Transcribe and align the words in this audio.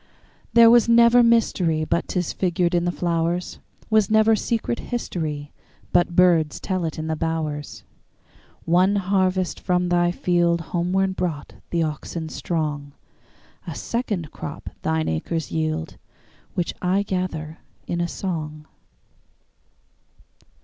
There 0.53 0.71
was 0.71 0.89
never 0.89 1.21
mysteryBut 1.21 2.07
'tis 2.07 2.33
figured 2.33 2.73
in 2.73 2.85
the 2.85 2.91
flowers; 2.91 3.59
SWas 3.91 4.09
never 4.09 4.35
secret 4.35 4.79
historyBut 4.79 6.09
birds 6.09 6.59
tell 6.59 6.85
it 6.85 6.97
in 6.97 7.05
the 7.05 7.15
bowers. 7.15 7.83
One 8.65 8.95
harvest 8.95 9.59
from 9.59 9.89
thy 9.89 10.11
fieldHomeward 10.11 11.15
brought 11.15 11.53
the 11.69 11.83
oxen 11.83 12.29
strong;A 12.29 13.75
second 13.75 14.31
crop 14.31 14.71
thine 14.81 15.07
acres 15.07 15.51
yield, 15.51 15.97
Which 16.55 16.73
I 16.81 17.03
gather 17.03 17.59
in 17.85 18.01
a 18.01 18.07
song. 18.07 18.65